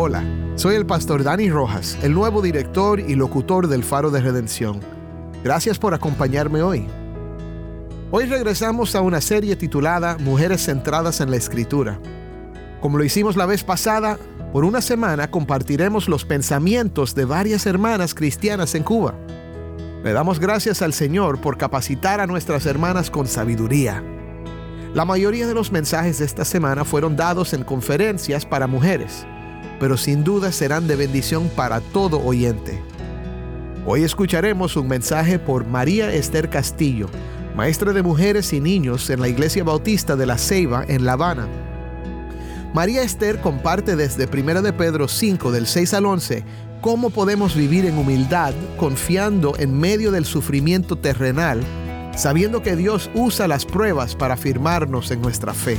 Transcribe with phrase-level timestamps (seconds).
[0.00, 0.22] Hola,
[0.54, 4.78] soy el pastor Dani Rojas, el nuevo director y locutor del Faro de Redención.
[5.42, 6.86] Gracias por acompañarme hoy.
[8.12, 11.98] Hoy regresamos a una serie titulada Mujeres centradas en la Escritura.
[12.80, 14.20] Como lo hicimos la vez pasada,
[14.52, 19.16] por una semana compartiremos los pensamientos de varias hermanas cristianas en Cuba.
[20.04, 24.04] Le damos gracias al Señor por capacitar a nuestras hermanas con sabiduría.
[24.94, 29.26] La mayoría de los mensajes de esta semana fueron dados en conferencias para mujeres
[29.80, 32.82] pero sin duda serán de bendición para todo oyente.
[33.86, 37.08] Hoy escucharemos un mensaje por María Esther Castillo,
[37.56, 41.48] maestra de mujeres y niños en la Iglesia Bautista de la Ceiba en La Habana.
[42.74, 46.44] María Esther comparte desde 1 de Pedro 5 del 6 al 11
[46.80, 51.60] cómo podemos vivir en humildad confiando en medio del sufrimiento terrenal,
[52.16, 55.78] sabiendo que Dios usa las pruebas para afirmarnos en nuestra fe.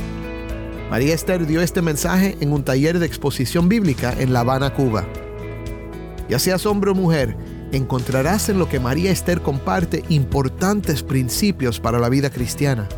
[0.90, 5.06] María Esther dio este mensaje en un taller de exposición bíblica en La Habana, Cuba.
[6.28, 7.36] Ya seas hombre o mujer,
[7.70, 12.88] encontrarás en lo que María Esther comparte importantes principios para la vida cristiana.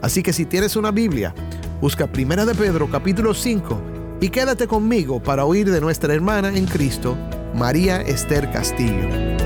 [0.00, 1.34] Así que si tienes una Biblia,
[1.78, 3.82] busca Primera de Pedro capítulo 5
[4.22, 7.18] y quédate conmigo para oír de nuestra hermana en Cristo,
[7.54, 9.43] María Esther Castillo.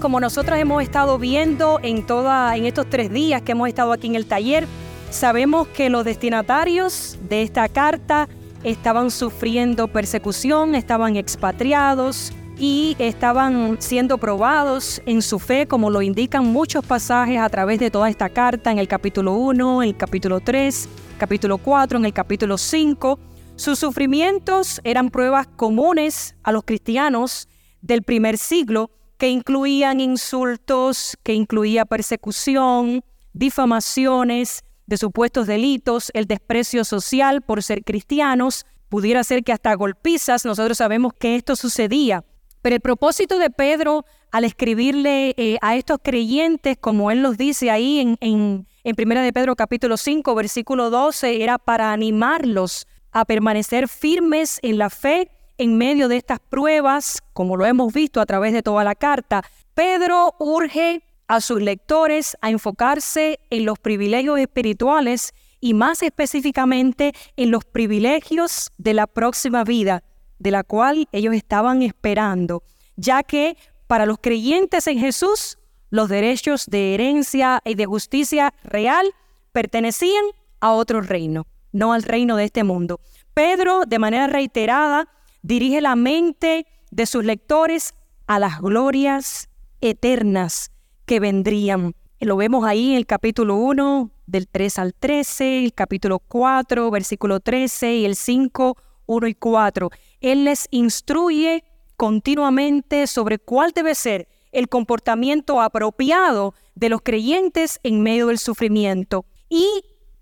[0.00, 4.14] Como nosotros hemos estado viendo en, toda, estos tres días que hemos estado aquí en
[4.16, 4.66] el taller,
[5.10, 8.28] sabemos que los destinatarios de esta carta
[8.64, 16.44] estaban sufriendo persecución, estaban expatriados y estaban siendo probados en su fe, como lo indican
[16.46, 20.40] muchos pasajes a través de toda esta carta, en el capítulo 1, en el capítulo
[20.40, 20.88] 3,
[21.18, 23.18] capítulo 4, en el capítulo 5.
[23.56, 27.48] Sus sufrimientos eran pruebas comunes a los cristianos
[27.82, 28.90] del primer siglo,
[29.20, 33.04] que incluían insultos, que incluía persecución,
[33.34, 40.46] difamaciones de supuestos delitos, el desprecio social por ser cristianos, pudiera ser que hasta golpizas,
[40.46, 42.24] nosotros sabemos que esto sucedía.
[42.62, 47.70] Pero el propósito de Pedro al escribirle eh, a estos creyentes, como él los dice
[47.70, 53.86] ahí en, en, Primera de Pedro capítulo 5, versículo 12, era para animarlos a permanecer
[53.86, 55.30] firmes en la fe
[55.60, 59.44] en medio de estas pruebas, como lo hemos visto a través de toda la carta,
[59.74, 67.50] Pedro urge a sus lectores a enfocarse en los privilegios espirituales y más específicamente en
[67.50, 70.02] los privilegios de la próxima vida,
[70.38, 72.62] de la cual ellos estaban esperando,
[72.96, 75.58] ya que para los creyentes en Jesús,
[75.90, 79.06] los derechos de herencia y de justicia real
[79.52, 80.24] pertenecían
[80.60, 83.00] a otro reino, no al reino de este mundo.
[83.34, 85.06] Pedro, de manera reiterada,
[85.42, 87.94] dirige la mente de sus lectores
[88.26, 89.48] a las glorias
[89.80, 90.70] eternas
[91.06, 91.94] que vendrían.
[92.20, 97.40] Lo vemos ahí en el capítulo 1, del 3 al 13, el capítulo 4, versículo
[97.40, 99.90] 13 y el 5, 1 y 4.
[100.20, 101.64] Él les instruye
[101.96, 109.24] continuamente sobre cuál debe ser el comportamiento apropiado de los creyentes en medio del sufrimiento
[109.48, 109.66] y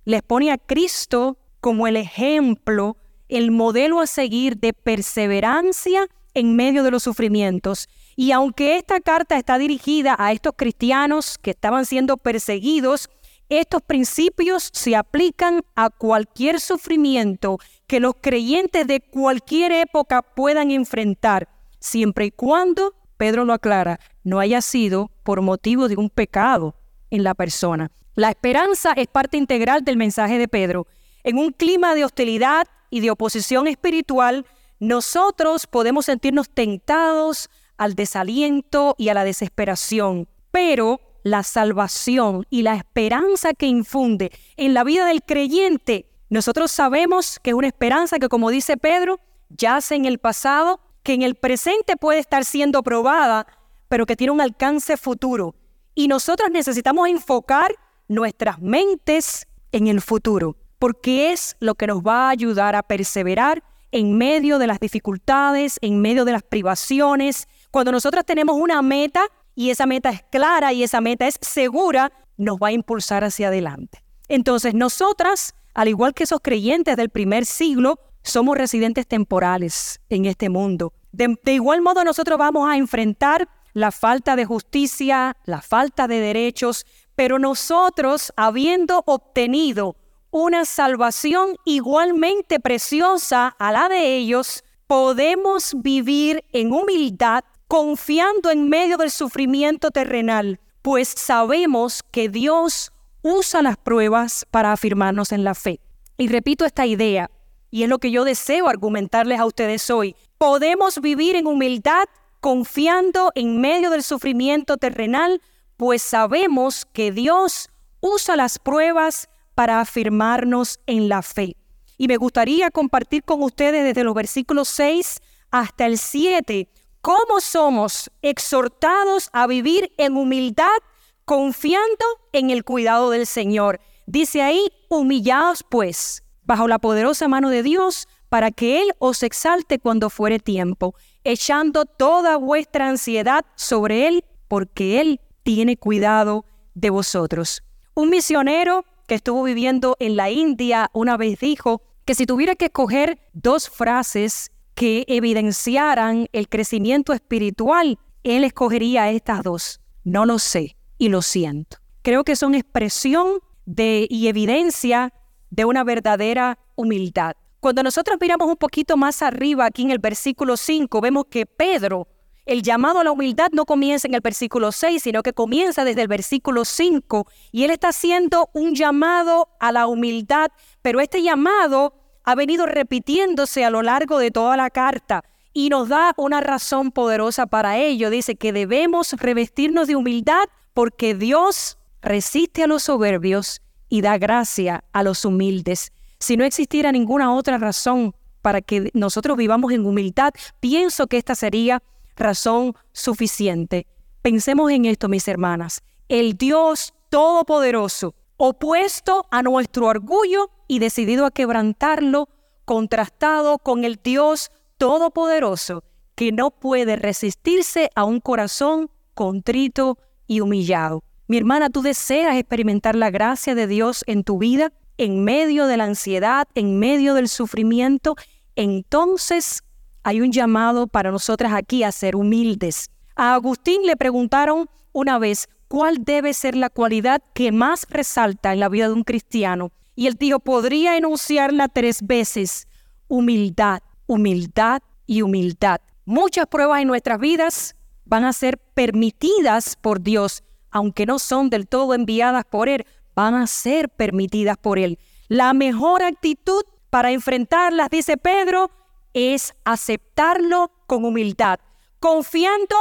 [0.05, 2.97] les pone a Cristo como el ejemplo
[3.29, 7.89] el modelo a seguir de perseverancia en medio de los sufrimientos.
[8.17, 13.09] Y aunque esta carta está dirigida a estos cristianos que estaban siendo perseguidos,
[13.49, 21.49] estos principios se aplican a cualquier sufrimiento que los creyentes de cualquier época puedan enfrentar,
[21.81, 26.75] siempre y cuando, Pedro lo aclara, no haya sido por motivo de un pecado
[27.11, 27.91] en la persona.
[28.15, 30.87] La esperanza es parte integral del mensaje de Pedro.
[31.25, 34.47] En un clima de hostilidad y de oposición espiritual,
[34.81, 42.75] nosotros podemos sentirnos tentados al desaliento y a la desesperación, pero la salvación y la
[42.75, 48.29] esperanza que infunde en la vida del creyente, nosotros sabemos que es una esperanza que,
[48.29, 53.47] como dice Pedro, yace en el pasado, que en el presente puede estar siendo probada,
[53.89, 55.55] pero que tiene un alcance futuro.
[55.95, 57.75] Y nosotros necesitamos enfocar
[58.09, 63.63] nuestras mentes en el futuro porque es lo que nos va a ayudar a perseverar
[63.91, 67.49] en medio de las dificultades, en medio de las privaciones.
[67.71, 69.23] Cuando nosotros tenemos una meta
[69.55, 73.49] y esa meta es clara y esa meta es segura, nos va a impulsar hacia
[73.49, 74.03] adelante.
[74.29, 80.49] Entonces nosotras, al igual que esos creyentes del primer siglo, somos residentes temporales en este
[80.49, 80.93] mundo.
[81.13, 86.21] De, de, igual modo nosotros vamos a enfrentar la falta de justicia, la falta de
[86.21, 86.85] derechos,
[87.15, 89.97] pero nosotros, habiendo obtenido
[90.31, 98.97] una salvación igualmente preciosa a la de ellos, podemos vivir en humildad, confiando en medio
[98.97, 102.93] del sufrimiento terrenal, pues sabemos que Dios
[103.23, 105.81] usa las pruebas para afirmarnos en la fe.
[106.17, 107.31] Y repito esta idea,
[107.71, 110.17] y es lo que yo deseo argumentarles a ustedes hoy.
[110.39, 112.05] Podemos vivir en humildad
[112.41, 115.43] confiando en medio del sufrimiento terrenal,
[115.77, 117.69] pues sabemos que Dios
[118.01, 119.29] usa las pruebas
[119.59, 121.57] para afirmarnos en la fe.
[121.97, 125.21] Y me gustaría compartir con ustedes desde los versículos 6
[125.51, 126.69] hasta el 7
[127.01, 130.79] cómo somos exhortados a vivir en humildad,
[131.25, 133.81] confiando en el cuidado del Señor.
[134.07, 139.81] Dice ahí, humillaos pues bajo la poderosa mano de Dios, para que Él os exalte
[139.81, 140.95] cuando fuere tiempo,
[141.25, 146.45] echando toda vuestra ansiedad sobre Él, porque Él tiene cuidado
[146.75, 147.65] de vosotros.
[147.95, 152.67] Un misionero que estuvo viviendo en la India una vez dijo que si tuviera que
[152.67, 159.81] escoger dos frases que evidenciaran el crecimiento espiritual, él escogería estas dos.
[160.05, 161.79] No lo sé y lo siento.
[162.03, 165.13] Creo que son expresión de y evidencia
[165.51, 167.33] de una verdadera humildad.
[167.61, 172.07] Cuando nosotros miramos un poquito más arriba, aquí en el versículo 5, vemos que Pedro
[172.49, 176.03] el llamado a la humildad no comienza en el versículo 6, sino que comienza desde
[176.03, 177.27] el versículo 5.
[177.53, 180.49] Y él está haciendo un llamado a la humildad,
[180.81, 181.93] pero este llamado
[182.25, 186.91] ha venido repitiéndose a lo largo de toda la carta y nos da una razón
[186.91, 188.09] poderosa para ello.
[188.09, 193.61] Dice que debemos revestirnos de humildad porque Dios resiste a los soberbios
[193.91, 195.93] y da gracia a los humildes.
[196.19, 201.35] Si no existiera ninguna otra razón para que nosotros vivamos en humildad, pienso que esta
[201.35, 201.83] sería
[202.19, 203.87] razón suficiente.
[204.23, 205.83] Pensemos en esto, mis hermanas.
[206.09, 212.29] El Dios Todopoderoso, opuesto a nuestro orgullo y decidido a quebrantarlo,
[212.65, 215.85] contrastado con el Dios Todopoderoso,
[216.15, 221.03] que no puede resistirse a un corazón contrito y humillado.
[221.27, 225.77] Mi hermana, tú deseas experimentar la gracia de Dios en tu vida, en medio de
[225.77, 228.17] la ansiedad, en medio del sufrimiento,
[228.57, 229.63] entonces
[230.03, 232.91] hay un llamado para nosotras aquí a ser humildes.
[233.17, 238.61] A Agustín le preguntaron una vez cuál debe ser la cualidad que más resalta en
[238.61, 239.71] la vida de un cristiano.
[239.95, 242.67] Y él dijo, podría enunciarla tres veces.
[243.09, 245.81] Humildad, humildad y humildad.
[246.05, 247.75] Muchas pruebas en nuestras vidas
[248.05, 253.35] van a ser permitidas por Dios, aunque no son del todo enviadas por Él, van
[253.35, 254.99] a ser permitidas por Él.
[255.29, 258.71] La mejor actitud para enfrentarlas, dice Pedro,
[259.15, 261.59] es aceptarlo con humildad,
[262.01, 262.77] confiando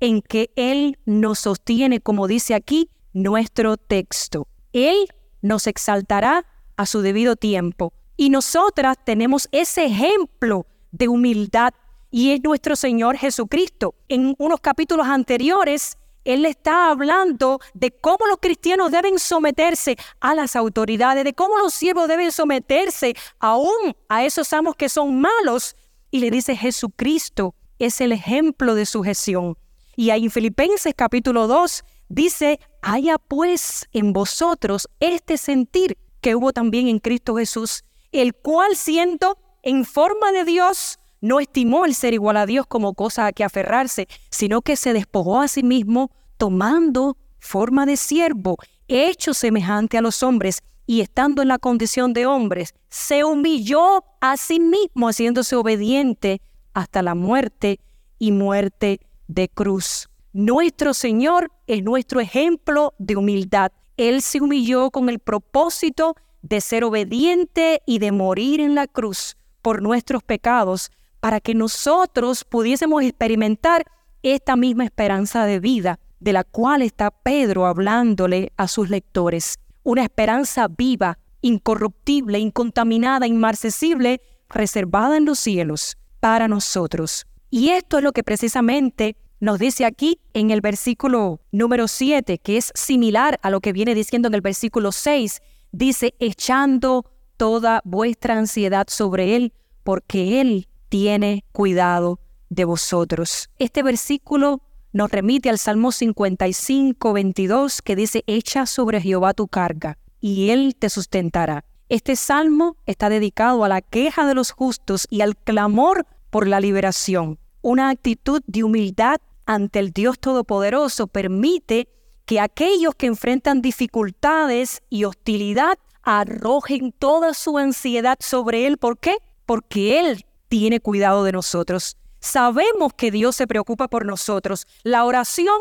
[0.00, 4.48] en que Él nos sostiene, como dice aquí nuestro texto.
[4.72, 5.06] Él
[5.40, 7.92] nos exaltará a su debido tiempo.
[8.16, 11.74] Y nosotras tenemos ese ejemplo de humildad
[12.10, 13.94] y es nuestro Señor Jesucristo.
[14.08, 20.56] En unos capítulos anteriores, Él está hablando de cómo los cristianos deben someterse a las
[20.56, 25.76] autoridades, de cómo los siervos deben someterse aún a esos amos que son malos.
[26.10, 29.56] Y le dice, Jesucristo es el ejemplo de sujeción.
[29.96, 36.52] Y ahí en Filipenses capítulo 2 dice, haya pues en vosotros este sentir que hubo
[36.52, 42.12] también en Cristo Jesús, el cual siendo en forma de Dios, no estimó el ser
[42.12, 46.10] igual a Dios como cosa a que aferrarse, sino que se despojó a sí mismo,
[46.36, 52.26] tomando forma de siervo, hecho semejante a los hombres, y estando en la condición de
[52.26, 56.42] hombres, se humilló a sí mismo, haciéndose obediente
[56.74, 57.80] hasta la muerte
[58.18, 60.10] y muerte de cruz.
[60.34, 63.72] Nuestro Señor es nuestro ejemplo de humildad.
[63.96, 69.38] Él se humilló con el propósito de ser obediente y de morir en la cruz
[69.62, 70.90] por nuestros pecados,
[71.24, 73.86] para que nosotros pudiésemos experimentar
[74.22, 79.58] esta misma esperanza de vida de la cual está Pedro hablándole a sus lectores.
[79.84, 87.24] Una esperanza viva, incorruptible, incontaminada, inmarcesible, reservada en los cielos para nosotros.
[87.48, 92.58] Y esto es lo que precisamente nos dice aquí en el versículo número 7, que
[92.58, 95.40] es similar a lo que viene diciendo en el versículo 6.
[95.72, 99.54] Dice, echando toda vuestra ansiedad sobre Él,
[99.84, 102.20] porque Él tiene cuidado
[102.50, 103.50] de vosotros.
[103.58, 109.98] Este versículo nos remite al Salmo 55, 22, que dice, echa sobre Jehová tu carga,
[110.20, 111.64] y Él te sustentará.
[111.88, 116.60] Este salmo está dedicado a la queja de los justos y al clamor por la
[116.60, 117.40] liberación.
[117.60, 121.88] Una actitud de humildad ante el Dios Todopoderoso permite
[122.24, 128.78] que aquellos que enfrentan dificultades y hostilidad arrojen toda su ansiedad sobre Él.
[128.78, 129.16] ¿Por qué?
[129.44, 131.96] Porque Él tiene cuidado de nosotros.
[132.20, 134.68] Sabemos que Dios se preocupa por nosotros.
[134.84, 135.58] La oración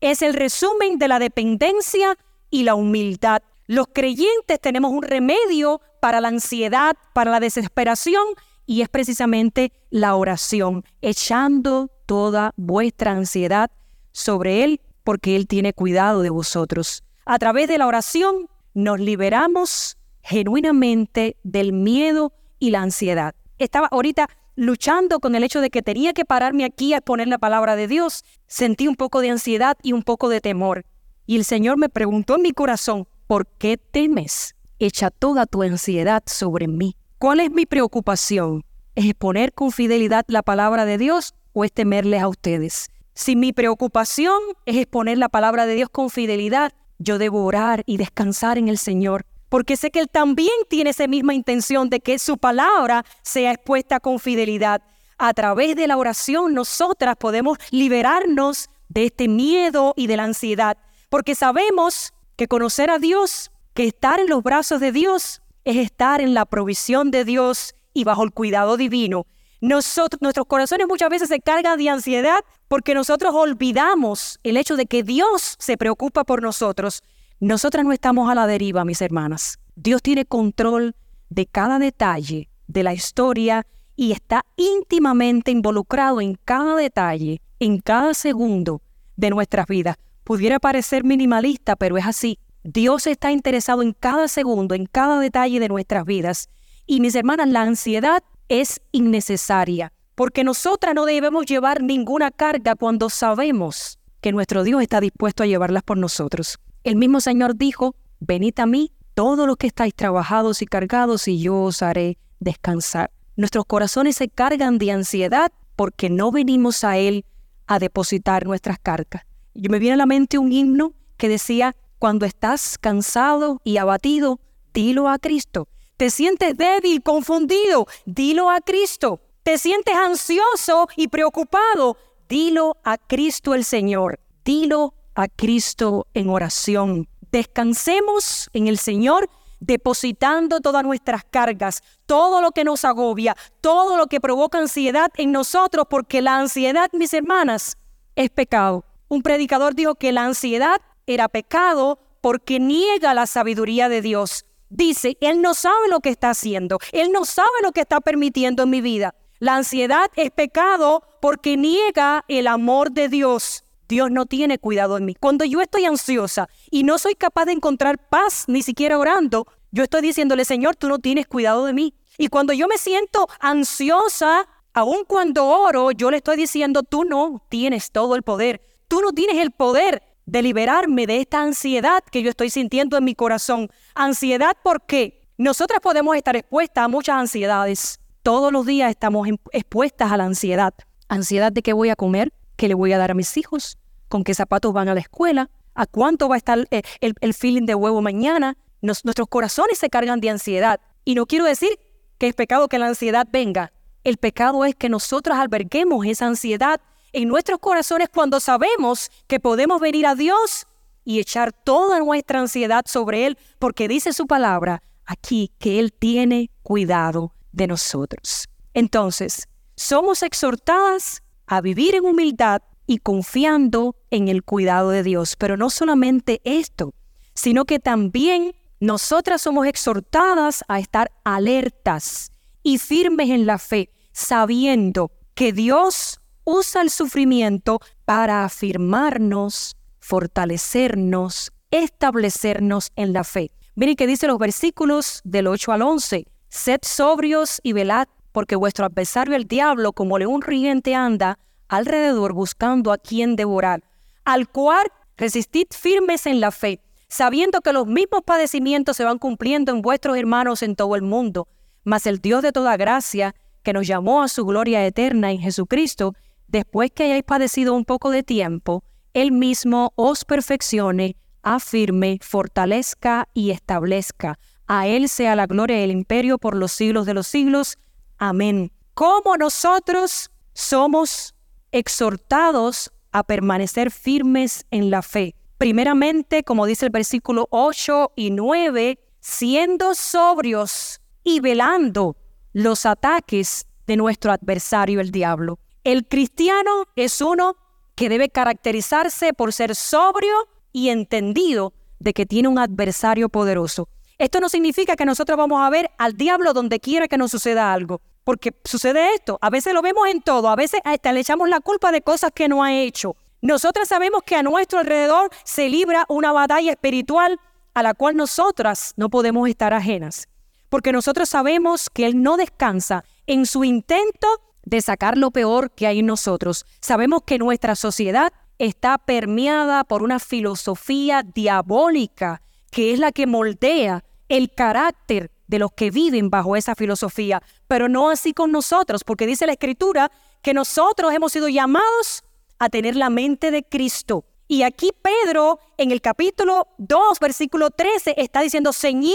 [0.00, 2.16] es el resumen de la dependencia
[2.48, 3.42] y la humildad.
[3.66, 8.22] Los creyentes tenemos un remedio para la ansiedad, para la desesperación,
[8.64, 13.72] y es precisamente la oración, echando toda vuestra ansiedad
[14.12, 17.02] sobre Él, porque Él tiene cuidado de vosotros.
[17.26, 23.34] A través de la oración nos liberamos genuinamente del miedo y la ansiedad.
[23.58, 27.38] Estaba ahorita luchando con el hecho de que tenía que pararme aquí a exponer la
[27.38, 28.24] palabra de Dios.
[28.46, 30.84] Sentí un poco de ansiedad y un poco de temor.
[31.26, 34.54] Y el Señor me preguntó en mi corazón, ¿por qué temes?
[34.78, 36.96] Echa toda tu ansiedad sobre mí.
[37.18, 38.64] ¿Cuál es mi preocupación?
[38.94, 42.90] ¿Es exponer con fidelidad la palabra de Dios o es temerles a ustedes?
[43.14, 47.96] Si mi preocupación es exponer la palabra de Dios con fidelidad, yo debo orar y
[47.96, 52.18] descansar en el Señor, porque sé que Él también tiene esa misma intención de que
[52.18, 54.82] su palabra sea expuesta con fidelidad.
[55.18, 60.78] A través de la oración nosotras podemos liberarnos de este miedo y de la ansiedad,
[61.08, 66.20] porque sabemos que conocer a Dios, que estar en los brazos de Dios, es estar
[66.20, 69.26] en la provisión de Dios y bajo el cuidado divino.
[69.60, 72.38] Nuestros corazones muchas veces se cargan de ansiedad
[72.68, 77.02] porque nosotros olvidamos el hecho de que Dios se preocupa por nosotros.
[77.40, 79.60] Nosotras no estamos a la deriva, mis hermanas.
[79.76, 80.96] Dios tiene control
[81.30, 83.64] de cada detalle de la historia
[83.94, 88.82] y está íntimamente involucrado en cada detalle, en cada segundo
[89.14, 89.96] de nuestras vidas.
[90.24, 92.40] Pudiera parecer minimalista, pero es así.
[92.64, 96.48] Dios está interesado en cada segundo, en cada detalle de nuestras vidas.
[96.86, 103.08] Y mis hermanas, la ansiedad es innecesaria, porque nosotras no debemos llevar ninguna carga cuando
[103.08, 106.58] sabemos que nuestro Dios está dispuesto a llevarlas por nosotros.
[106.84, 111.40] El mismo Señor dijo, venid a mí todos los que estáis trabajados y cargados y
[111.40, 113.10] yo os haré descansar.
[113.36, 117.24] Nuestros corazones se cargan de ansiedad porque no venimos a Él
[117.66, 119.24] a depositar nuestras cargas.
[119.54, 124.40] Yo me viene a la mente un himno que decía, cuando estás cansado y abatido,
[124.72, 125.68] dilo a Cristo
[125.98, 129.20] te sientes débil, confundido, dilo a Cristo.
[129.42, 131.96] Te sientes ansioso y preocupado,
[132.28, 134.20] dilo a Cristo el Señor.
[134.44, 137.08] Dilo a Cristo en oración.
[137.32, 144.06] Descansemos en el Señor depositando todas nuestras cargas, todo lo que nos agobia, todo lo
[144.06, 147.76] que provoca ansiedad en nosotros, porque la ansiedad, mis hermanas,
[148.14, 148.84] es pecado.
[149.08, 155.16] Un predicador dijo que la ansiedad era pecado porque niega la sabiduría de Dios dice,
[155.20, 158.70] Él no sabe lo que está haciendo, Él no sabe lo que está permitiendo en
[158.70, 159.14] mi vida.
[159.38, 163.64] La ansiedad es pecado porque niega el amor de Dios.
[163.88, 165.14] Dios no tiene cuidado en mí.
[165.14, 169.82] Cuando yo estoy ansiosa y no soy capaz de encontrar paz ni siquiera orando, yo
[169.82, 171.94] estoy diciéndole, Señor, tú no tienes cuidado de mí.
[172.18, 177.42] Y cuando yo me siento ansiosa, aun cuando oro, yo le estoy diciendo, tú no
[177.48, 178.60] tienes todo el poder.
[178.88, 183.04] Tú no tienes el poder de liberarme de esta ansiedad que yo estoy sintiendo en
[183.04, 183.70] mi corazón.
[183.94, 188.00] Ansiedad porque nosotras podemos estar expuestas a muchas ansiedades.
[188.22, 190.74] Todos los días estamos expuestas a la ansiedad.
[191.08, 194.24] Ansiedad de qué voy a comer, qué le voy a dar a mis hijos, con
[194.24, 197.74] qué zapatos van a la escuela, a cuánto va a estar eh, el, feeling de
[197.74, 198.58] huevo mañana.
[198.82, 200.80] nuestros corazones se cargan de ansiedad.
[201.04, 201.78] Y no quiero decir
[202.18, 203.72] que es pecado que la ansiedad venga.
[204.02, 206.80] El pecado es que nosotras alberguemos esa ansiedad
[207.12, 210.66] en nuestros corazones cuando sabemos que podemos venir a Dios
[211.04, 216.50] y echar toda nuestra ansiedad sobre Él, porque dice su palabra aquí que Él tiene
[216.62, 218.48] cuidado de nosotros.
[218.74, 219.46] Entonces,
[219.76, 225.36] somos exhortadas a vivir en humildad y confiando en el cuidado de Dios.
[225.36, 226.94] Pero no solamente esto,
[227.34, 232.30] sino que también nosotras somos exhortadas a estar alertas
[232.62, 242.90] y firmes en la fe, sabiendo que Dios usa el sufrimiento para afirmarnos, fortalecernos, establecernos
[242.96, 243.50] en la fe.
[243.74, 246.26] Miren que dice los versículos del 8 al 11.
[246.48, 252.92] Sed sobrios y velad, porque vuestro adversario el diablo, como león riente, anda alrededor buscando
[252.92, 253.82] a quien devorar,
[254.24, 259.72] al cual resistid firmes en la fe, sabiendo que los mismos padecimientos se van cumpliendo
[259.72, 261.48] en vuestros hermanos en todo el mundo.
[261.84, 266.14] Mas el Dios de toda gracia, que nos llamó a su gloria eterna en Jesucristo,
[266.46, 268.82] después que hayáis padecido un poco de tiempo,
[269.12, 274.38] Él mismo os perfeccione, afirme, fortalezca y establezca.
[274.66, 277.78] A Él sea la gloria y el imperio por los siglos de los siglos.
[278.18, 278.72] Amén.
[278.94, 281.34] Como nosotros somos
[281.70, 285.34] exhortados a permanecer firmes en la fe.
[285.56, 292.16] Primeramente, como dice el versículo 8 y 9, siendo sobrios y velando
[292.52, 295.58] los ataques de nuestro adversario el diablo.
[295.84, 297.56] El cristiano es uno
[297.94, 300.34] que debe caracterizarse por ser sobrio
[300.72, 303.88] y entendido de que tiene un adversario poderoso.
[304.18, 307.72] Esto no significa que nosotros vamos a ver al diablo donde quiera que nos suceda
[307.72, 311.48] algo, porque sucede esto, a veces lo vemos en todo, a veces hasta le echamos
[311.48, 313.16] la culpa de cosas que no ha hecho.
[313.40, 317.40] Nosotras sabemos que a nuestro alrededor se libra una batalla espiritual
[317.72, 320.28] a la cual nosotras no podemos estar ajenas,
[320.68, 324.28] porque nosotros sabemos que Él no descansa en su intento
[324.62, 326.66] de sacar lo peor que hay en nosotros.
[326.82, 334.04] Sabemos que nuestra sociedad está permeada por una filosofía diabólica que es la que moldea
[334.28, 339.26] el carácter de los que viven bajo esa filosofía, pero no así con nosotros, porque
[339.26, 340.12] dice la Escritura
[340.42, 342.22] que nosotros hemos sido llamados
[342.58, 344.24] a tener la mente de Cristo.
[344.46, 349.14] Y aquí Pedro, en el capítulo 2, versículo 13, está diciendo, ceñid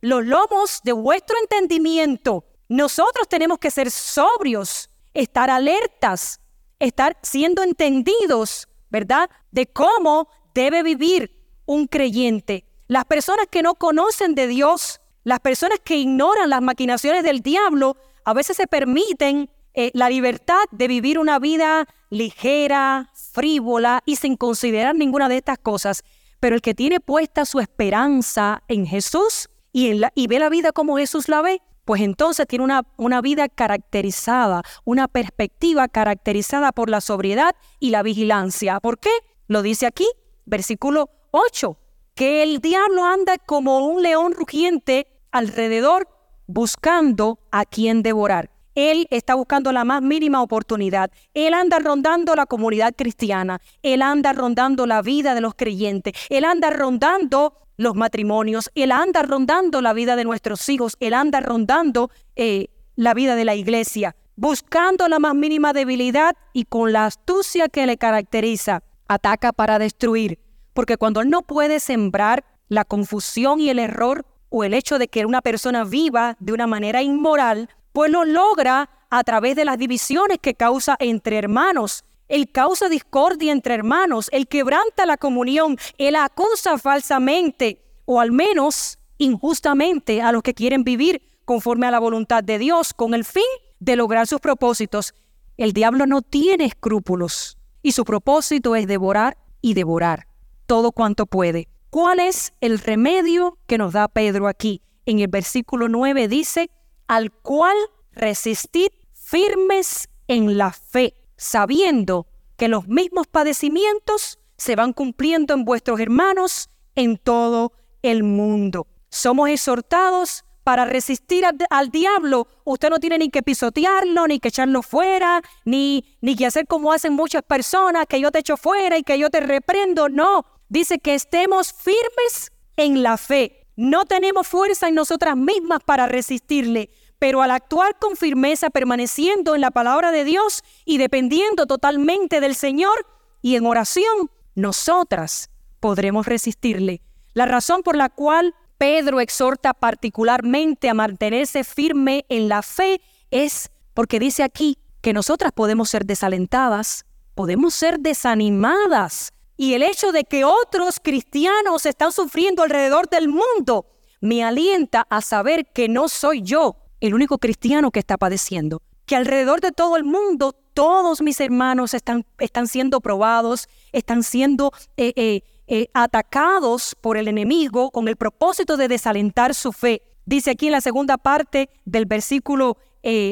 [0.00, 2.44] los lomos de vuestro entendimiento.
[2.68, 6.40] Nosotros tenemos que ser sobrios, estar alertas,
[6.78, 9.30] estar siendo entendidos, ¿verdad?
[9.50, 12.66] De cómo debe vivir un creyente.
[12.86, 17.96] Las personas que no conocen de Dios, las personas que ignoran las maquinaciones del diablo,
[18.24, 24.36] a veces se permiten eh, la libertad de vivir una vida ligera, frívola y sin
[24.36, 26.04] considerar ninguna de estas cosas.
[26.40, 30.98] Pero el que tiene puesta su esperanza en Jesús y, la, ve la vida como
[30.98, 37.00] Jesús la ve, pues entonces tiene una, una vida caracterizada, una perspectiva caracterizada por la
[37.00, 38.78] sobriedad y la vigilancia.
[38.78, 39.10] ¿Por qué?
[39.48, 40.06] Lo dice aquí,
[40.44, 41.76] versículo 8,
[42.14, 46.08] que el diablo anda como un león rugiente alrededor
[46.46, 48.50] buscando a quien devorar.
[48.76, 51.10] Él está buscando la más mínima oportunidad.
[51.34, 53.60] Él anda rondando la comunidad cristiana.
[53.82, 56.14] Él anda rondando la vida de los creyentes.
[56.28, 58.70] Él anda rondando los matrimonios.
[58.74, 60.96] Él anda rondando la vida de nuestros hijos.
[61.00, 64.16] Él anda rondando eh, la vida de la iglesia.
[64.36, 70.38] Buscando la más mínima debilidad y con la astucia que le caracteriza, ataca para destruir.
[70.72, 75.08] Porque cuando Él no puede sembrar la confusión y el error o el hecho de
[75.08, 79.78] que una persona viva de una manera inmoral, pues lo logra a través de las
[79.78, 82.04] divisiones que causa entre hermanos.
[82.28, 88.98] Él causa discordia entre hermanos, él quebranta la comunión, él acusa falsamente o al menos
[89.18, 93.42] injustamente a los que quieren vivir conforme a la voluntad de Dios con el fin
[93.78, 95.14] de lograr sus propósitos.
[95.56, 100.26] El diablo no tiene escrúpulos y su propósito es devorar y devorar
[100.66, 101.68] todo cuanto puede.
[101.94, 104.82] ¿Cuál es el remedio que nos da Pedro aquí?
[105.06, 106.68] En el versículo 9 dice,
[107.06, 107.76] al cual
[108.10, 112.26] resistid firmes en la fe, sabiendo
[112.56, 117.70] que los mismos padecimientos se van cumpliendo en vuestros hermanos en todo
[118.02, 118.88] el mundo.
[119.08, 122.48] Somos exhortados para resistir al, diablo.
[122.64, 126.92] Usted no tiene ni que pisotearlo, ni que echarlo fuera, ni, ni que hacer como
[126.92, 130.08] hacen muchas personas, que yo te echo fuera y que yo te reprendo.
[130.08, 133.66] No, dice que estemos firmes en la fe.
[133.76, 139.60] No tenemos fuerza en nosotras mismas para resistirle, pero al actuar con firmeza, permaneciendo en
[139.60, 143.06] la palabra de Dios y dependiendo totalmente del Señor
[143.42, 145.50] y en oración, nosotras
[145.80, 147.02] podremos resistirle.
[147.34, 153.00] La razón por la cual Pedro exhorta particularmente a mantenerse firme en la fe
[153.30, 160.12] es porque dice aquí que nosotras podemos ser desalentadas, podemos ser desanimadas y el hecho
[160.12, 163.86] de que otros cristianos están sufriendo alrededor del mundo
[164.20, 169.16] me alienta a saber que no soy yo el único cristiano que está padeciendo, que
[169.16, 175.12] alrededor de todo el mundo todos mis hermanos están, están siendo probados, están siendo eh,
[175.16, 180.02] eh, eh, atacados por el enemigo con el propósito de desalentar su fe.
[180.24, 182.78] Dice aquí en la segunda parte del versículo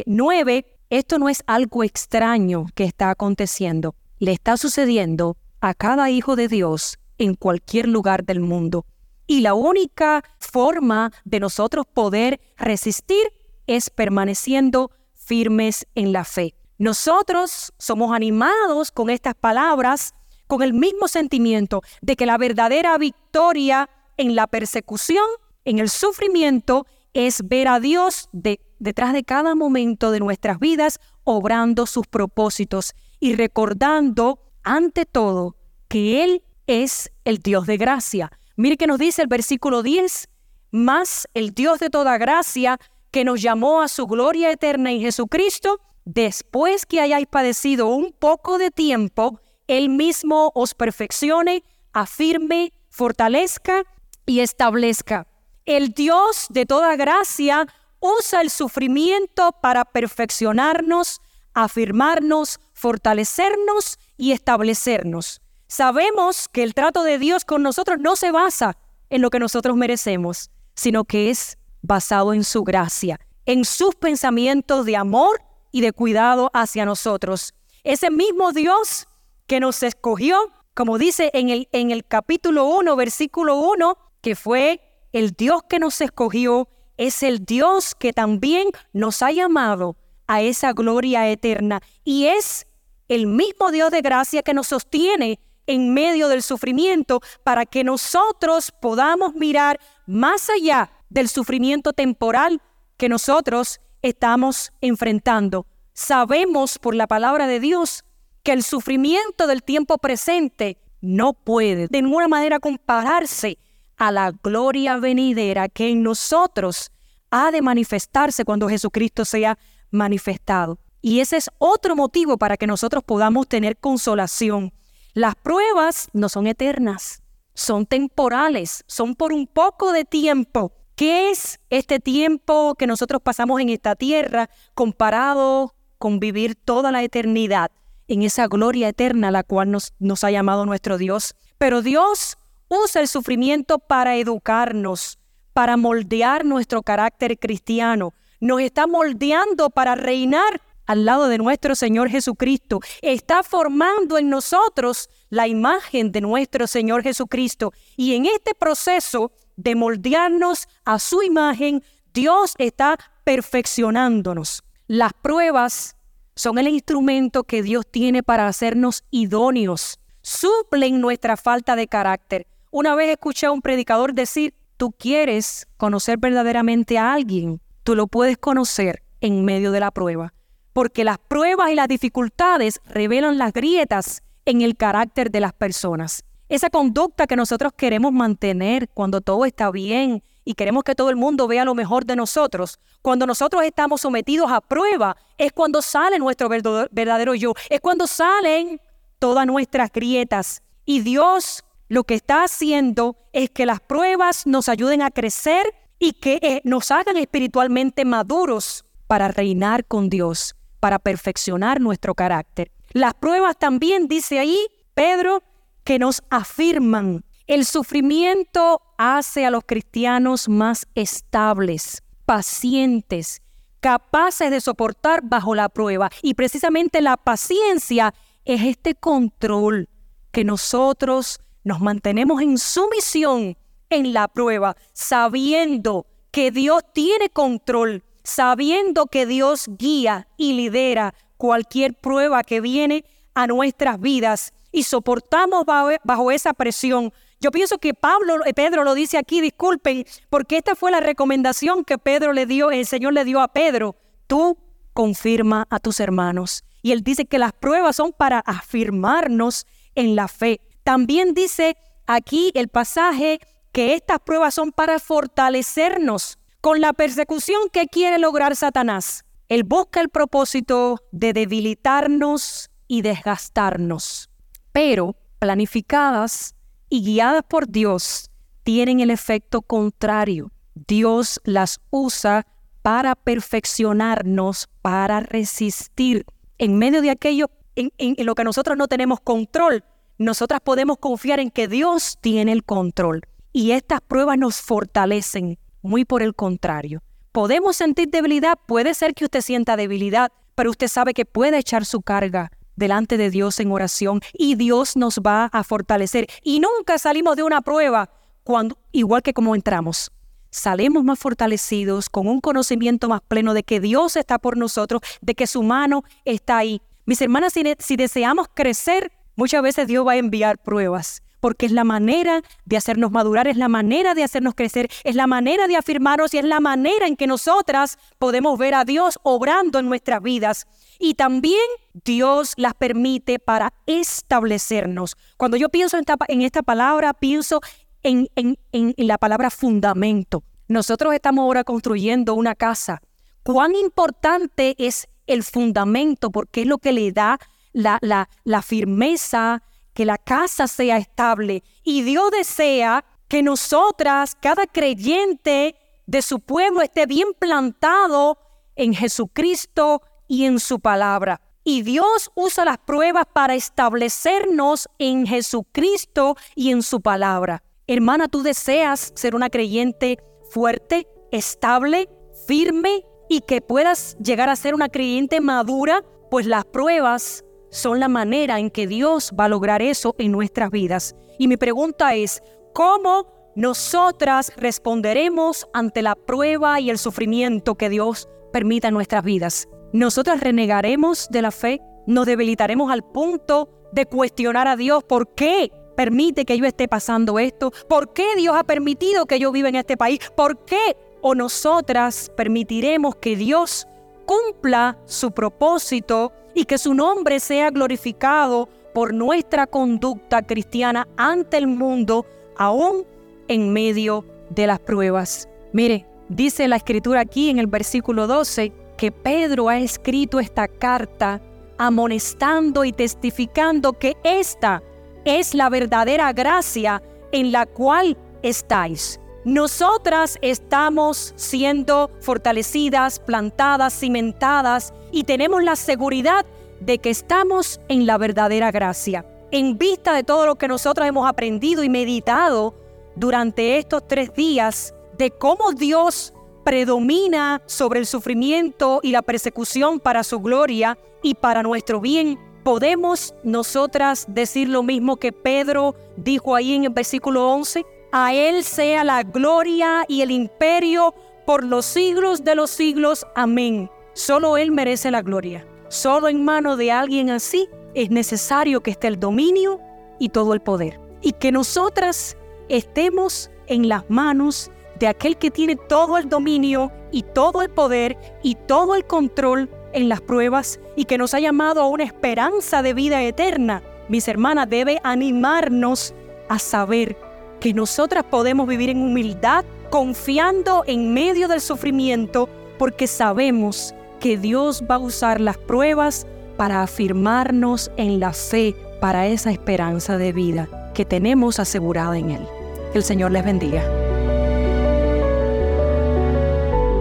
[0.04, 6.36] 9, esto no es algo extraño que está aconteciendo, le está sucediendo a cada hijo
[6.36, 8.84] de Dios en cualquier lugar del mundo.
[9.28, 13.32] Y la única forma de nosotros poder resistir
[13.68, 16.54] es permaneciendo firmes en la fe.
[16.78, 20.14] Nosotros somos animados con estas palabras,
[20.48, 25.24] con el mismo sentimiento de que la verdadera victoria en la persecución,
[25.64, 30.98] en el sufrimiento, es ver a Dios de detrás de cada momento de nuestras vidas,
[31.22, 35.56] obrando sus propósitos y recordando ante todo
[35.88, 38.30] que Él es el Dios de gracia.
[38.56, 40.28] Mire que nos dice el versículo 10,
[40.70, 42.78] más el Dios de toda gracia
[43.10, 48.58] que nos llamó a su gloria eterna en Jesucristo, después que hayáis padecido un poco
[48.58, 53.84] de tiempo, Él mismo os perfeccione, afirme, fortalezca
[54.24, 55.26] y establezca.
[55.66, 57.66] El Dios de toda gracia
[58.00, 61.20] usa el sufrimiento para perfeccionarnos,
[61.54, 65.40] afirmarnos, fortalecernos y establecernos.
[65.66, 68.76] Sabemos que el trato de Dios con nosotros no se basa
[69.10, 74.86] en lo que nosotros merecemos, sino que es basado en su gracia, en sus pensamientos
[74.86, 77.54] de amor y de cuidado hacia nosotros.
[77.84, 79.08] Ese mismo Dios
[79.46, 80.36] que nos escogió,
[80.74, 84.80] como dice en el, en el capítulo 1, versículo 1, que fue
[85.12, 89.96] el Dios que nos escogió, es el Dios que también nos ha llamado
[90.26, 92.66] a esa gloria eterna y es
[93.14, 98.72] el mismo Dios de gracia que nos sostiene en medio del sufrimiento para que nosotros
[98.80, 102.62] podamos mirar más allá del sufrimiento temporal
[102.96, 105.66] que nosotros estamos enfrentando.
[105.92, 108.04] Sabemos por la palabra de Dios
[108.42, 113.58] que el sufrimiento del tiempo presente no puede de ninguna manera compararse
[113.98, 116.90] a la gloria venidera que en nosotros
[117.30, 119.58] ha de manifestarse cuando Jesucristo sea
[119.90, 120.78] manifestado.
[121.02, 124.72] Y ese es otro motivo para que nosotros podamos tener consolación.
[125.14, 127.22] Las pruebas no son eternas,
[127.54, 130.72] son temporales, son por un poco de tiempo.
[130.94, 137.02] ¿Qué es este tiempo que nosotros pasamos en esta tierra comparado con vivir toda la
[137.02, 137.72] eternidad
[138.06, 141.34] en esa gloria eterna a la cual nos, nos ha llamado nuestro Dios?
[141.58, 142.38] Pero Dios
[142.68, 145.18] usa el sufrimiento para educarnos,
[145.52, 148.14] para moldear nuestro carácter cristiano.
[148.40, 150.60] Nos está moldeando para reinar
[150.92, 152.80] al lado de nuestro Señor Jesucristo.
[153.00, 157.72] Está formando en nosotros la imagen de nuestro Señor Jesucristo.
[157.96, 164.62] Y en este proceso de moldearnos a su imagen, Dios está perfeccionándonos.
[164.86, 165.96] Las pruebas
[166.36, 169.98] son el instrumento que Dios tiene para hacernos idóneos.
[170.20, 172.46] Suplen nuestra falta de carácter.
[172.70, 178.06] Una vez escuché a un predicador decir, tú quieres conocer verdaderamente a alguien, tú lo
[178.06, 180.34] puedes conocer en medio de la prueba,
[180.72, 186.24] porque las pruebas y las dificultades revelan las grietas en el carácter de las personas.
[186.48, 191.16] Esa conducta que nosotros queremos mantener cuando todo está bien y queremos que todo el
[191.16, 196.18] mundo vea lo mejor de nosotros, cuando nosotros estamos sometidos a prueba, es cuando sale
[196.18, 198.80] nuestro verdadero yo, es cuando salen
[199.18, 200.62] todas nuestras grietas.
[200.84, 206.14] Y Dios lo que está haciendo es que las pruebas nos ayuden a crecer y
[206.14, 212.72] que eh, nos hagan espiritualmente maduros para reinar con Dios, para perfeccionar nuestro carácter.
[212.90, 214.58] Las pruebas también, dice ahí
[214.94, 215.44] Pedro,
[215.84, 217.24] que nos afirman.
[217.46, 223.42] El sufrimiento hace a los cristianos más estables, pacientes,
[223.78, 226.10] capaces de soportar bajo la prueba.
[226.20, 228.12] Y precisamente la paciencia
[228.44, 229.88] es este control
[230.32, 233.56] que nosotros nos mantenemos en sumisión
[233.88, 241.94] en la prueba, sabiendo que Dios tiene control, sabiendo que Dios guía y lidera cualquier
[241.94, 243.04] prueba que viene
[243.34, 247.12] a nuestras vidas y soportamos bajo, esa presión.
[247.40, 251.84] Yo pienso que Pablo, eh, Pedro lo dice aquí, disculpen, porque esta fue la recomendación
[251.84, 253.96] que Pedro le dio, el Señor le dio a Pedro.
[254.26, 254.56] Tú
[254.92, 256.64] confirma a tus hermanos.
[256.82, 260.60] Y él dice que las pruebas son para afirmarnos en la fe.
[260.84, 263.40] También dice aquí el pasaje
[263.72, 269.24] que estas pruebas son para fortalecernos con la persecución que quiere lograr Satanás.
[269.48, 274.30] Él busca el propósito de debilitarnos y desgastarnos,
[274.72, 276.54] pero planificadas
[276.88, 278.30] y guiadas por Dios
[278.62, 280.52] tienen el efecto contrario.
[280.74, 282.46] Dios las usa
[282.80, 286.24] para perfeccionarnos, para resistir
[286.58, 289.84] en medio de aquello en, en, lo que nosotros no tenemos control
[290.18, 293.22] nosotras podemos confiar en que Dios tiene el control
[293.52, 295.58] y estas pruebas nos fortalecen.
[295.82, 297.02] Muy por el contrario.
[297.32, 301.84] Podemos sentir debilidad, puede ser que usted sienta debilidad, pero usted sabe que puede echar
[301.84, 306.26] su carga delante de Dios en oración y Dios nos va a fortalecer.
[306.42, 308.10] Y nunca salimos de una prueba
[308.44, 310.10] cuando, igual que como entramos.
[310.50, 315.34] Salimos más fortalecidos, con un conocimiento más pleno de que Dios está por nosotros, de
[315.34, 316.82] que su mano está ahí.
[317.06, 321.22] Mis hermanas, si, si deseamos crecer Muchas veces Dios va a enviar pruebas.
[321.42, 325.26] Porque es la manera de hacernos madurar, es la manera de hacernos crecer, es la
[325.26, 329.80] manera de afirmarnos y es la manera en que nosotras podemos ver a Dios obrando
[329.80, 330.68] en nuestras vidas.
[331.00, 331.58] Y también
[332.04, 335.16] Dios las permite para establecernos.
[335.36, 337.60] Cuando yo pienso en esta, palabra, pienso
[338.04, 340.44] en, en, en la palabra fundamento.
[340.68, 343.02] Nosotros estamos ahora construyendo una casa.
[343.42, 346.30] ¿Cuán importante es el fundamento?
[346.30, 347.40] Porque es lo que le da
[347.72, 349.60] la, la, la firmeza,
[349.94, 351.62] que la casa sea estable.
[351.82, 355.76] Y Dios desea que nosotras, cada creyente
[356.06, 358.38] de su pueblo, esté bien plantado
[358.76, 361.40] en Jesucristo y en su palabra.
[361.64, 367.62] Y Dios usa las pruebas para establecernos en Jesucristo y en su palabra.
[367.86, 370.18] Hermana, tú deseas ser una creyente
[370.50, 372.08] fuerte, estable,
[372.46, 378.08] firme y que puedas llegar a ser una creyente madura, pues las pruebas son la
[378.08, 381.16] manera en que Dios va a lograr eso en nuestras vidas.
[381.38, 382.42] Y mi pregunta es,
[382.74, 389.68] ¿cómo nosotras responderemos ante la prueba y el sufrimiento que Dios permita en nuestras vidas?
[389.92, 391.80] ¿Nosotras renegaremos de la fe?
[392.06, 397.38] ¿Nos debilitaremos al punto de cuestionar a Dios por qué permite que yo esté pasando
[397.38, 397.72] esto?
[397.88, 400.18] ¿Por qué Dios ha permitido que yo viva en este país?
[400.36, 403.86] ¿Por qué o nosotras permitiremos que Dios
[404.24, 411.66] cumpla su propósito y que su nombre sea glorificado por nuestra conducta cristiana ante el
[411.66, 413.04] mundo, aún
[413.48, 415.48] en medio de las pruebas.
[415.72, 421.40] Mire, dice la escritura aquí en el versículo 12 que Pedro ha escrito esta carta
[421.78, 424.82] amonestando y testificando que esta
[425.24, 429.18] es la verdadera gracia en la cual estáis.
[429.44, 436.46] Nosotras estamos siendo fortalecidas, plantadas, cimentadas y tenemos la seguridad
[436.78, 439.26] de que estamos en la verdadera gracia.
[439.50, 442.74] En vista de todo lo que nosotros hemos aprendido y meditado
[443.16, 446.32] durante estos tres días, de cómo Dios
[446.64, 453.34] predomina sobre el sufrimiento y la persecución para su gloria y para nuestro bien, podemos
[453.42, 457.84] nosotras decir lo mismo que Pedro dijo ahí en el versículo 11.
[458.14, 461.14] A Él sea la gloria y el imperio
[461.46, 463.26] por los siglos de los siglos.
[463.34, 463.90] Amén.
[464.12, 465.66] Solo Él merece la gloria.
[465.88, 469.80] Solo en mano de alguien así es necesario que esté el dominio
[470.18, 471.00] y todo el poder.
[471.22, 472.36] Y que nosotras
[472.68, 478.18] estemos en las manos de aquel que tiene todo el dominio y todo el poder
[478.42, 482.82] y todo el control en las pruebas y que nos ha llamado a una esperanza
[482.82, 483.82] de vida eterna.
[484.10, 486.14] Mis hermanas, debe animarnos
[486.50, 487.16] a saber
[487.62, 494.82] que nosotras podemos vivir en humildad, confiando en medio del sufrimiento, porque sabemos que Dios
[494.90, 500.90] va a usar las pruebas para afirmarnos en la fe para esa esperanza de vida
[500.92, 502.48] que tenemos asegurada en Él.
[502.90, 503.84] Que el Señor les bendiga.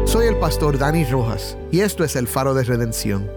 [0.05, 3.27] Soy el pastor Dani Rojas y esto es el faro de redención.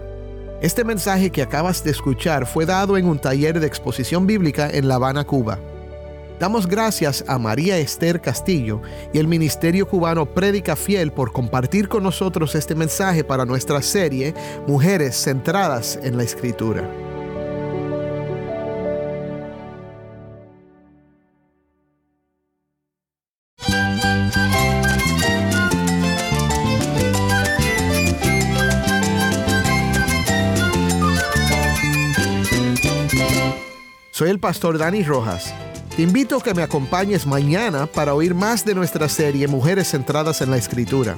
[0.61, 4.87] Este mensaje que acabas de escuchar fue dado en un taller de exposición bíblica en
[4.87, 5.57] La Habana, Cuba.
[6.39, 8.81] Damos gracias a María Esther Castillo
[9.13, 14.33] y el Ministerio Cubano Prédica Fiel por compartir con nosotros este mensaje para nuestra serie
[14.67, 16.89] Mujeres Centradas en la Escritura.
[34.11, 35.53] Soy el pastor Dani Rojas.
[35.95, 40.41] Te invito a que me acompañes mañana para oír más de nuestra serie Mujeres Centradas
[40.41, 41.15] en la Escritura.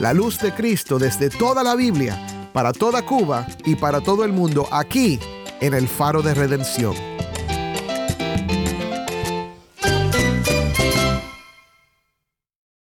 [0.00, 2.18] La luz de Cristo desde toda la Biblia,
[2.54, 5.20] para toda Cuba y para todo el mundo, aquí
[5.60, 7.17] en el Faro de Redención.